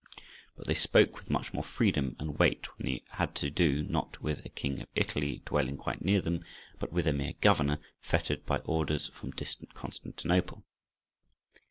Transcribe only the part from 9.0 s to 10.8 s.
from distant Constantinople.